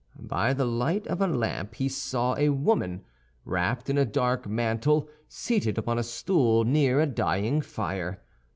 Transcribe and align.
By 0.19 0.53
the 0.53 0.65
light 0.65 1.05
of 1.05 1.21
a 1.21 1.27
lamp 1.27 1.75
he 1.75 1.87
saw 1.87 2.35
a 2.35 2.49
woman, 2.49 3.03
wrapped 3.45 3.87
in 3.87 3.99
a 3.99 4.03
dark 4.03 4.47
mantle, 4.47 5.07
seated 5.27 5.77
upon 5.77 5.99
a 5.99 6.03
stool 6.03 6.63
near 6.63 6.99
a 6.99 7.05
dying 7.05 7.61
fire. 7.61 8.19